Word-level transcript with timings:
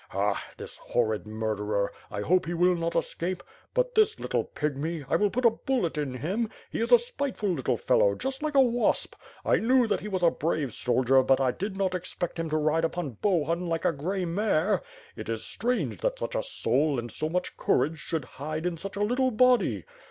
Ha! 0.09 0.43
this 0.57 0.77
horrid 0.77 1.27
murderer. 1.27 1.93
I 2.09 2.21
hope 2.21 2.47
he 2.47 2.55
will 2.55 2.73
not 2.73 2.95
escape. 2.95 3.43
But 3.75 3.93
this 3.93 4.19
little 4.19 4.45
pigmy. 4.45 5.01
1 5.01 5.19
will 5.19 5.29
put 5.29 5.45
a 5.45 5.51
bullet 5.51 5.95
in 5.95 6.15
him. 6.15 6.49
He 6.71 6.79
is 6.81 6.91
a 6.91 6.97
spiteful 6.97 7.49
little 7.49 7.77
fellow, 7.77 8.15
just 8.15 8.41
like 8.41 8.55
a 8.55 8.61
wasp. 8.61 9.13
I 9.45 9.57
knew 9.57 9.85
that 9.85 9.99
he 9.99 10.07
was 10.07 10.23
a 10.23 10.31
brave 10.31 10.73
soldier 10.73 11.21
but 11.21 11.39
1 11.39 11.53
did 11.59 11.77
not 11.77 11.93
ex 11.93 12.15
pect 12.15 12.39
him 12.39 12.49
to 12.49 12.57
ride 12.57 12.83
upon 12.83 13.11
Bohun 13.21 13.67
like 13.67 13.85
a 13.85 13.91
grey 13.91 14.25
mare. 14.25 14.81
It 15.15 15.29
is 15.29 15.43
strange 15.45 15.97
that 15.99 16.17
such 16.17 16.33
a 16.33 16.41
soul 16.41 16.97
and 16.97 17.11
so 17.11 17.29
much 17.29 17.55
couraage 17.55 18.09
ehould 18.09 18.25
hide 18.25 18.65
in 18.65 18.77
such 18.77 18.95
a 18.95 19.03
litle 19.03 19.29
body. 19.29 19.85